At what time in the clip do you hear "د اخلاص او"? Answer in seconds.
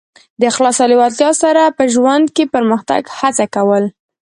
0.39-0.89